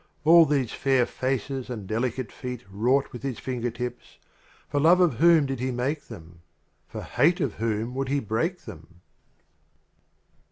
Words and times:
All 0.23 0.47
these 0.47 0.71
fair 0.71 1.05
Faces 1.05 1.69
and 1.69 1.85
delicate 1.85 2.31
Feet 2.31 2.63
wrought 2.71 3.13
with 3.13 3.21
His 3.21 3.37
Fingertips— 3.37 4.17
For 4.69 4.79
Love 4.79 4.99
of 4.99 5.13
whom 5.19 5.45
did 5.45 5.59
He 5.59 5.69
make 5.69 6.05
them? 6.07 6.41
For 6.87 7.03
Hate 7.03 7.39
of 7.39 7.53
whom 7.61 7.93
would 7.93 8.09
He 8.09 8.19
break 8.19 8.61
them? 8.61 9.01